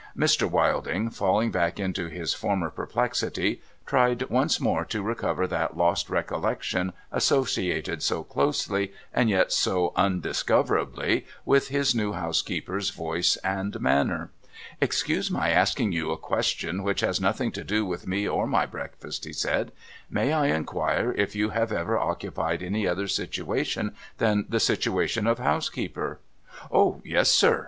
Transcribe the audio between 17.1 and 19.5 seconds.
nothing to do with me or my breakfast,' he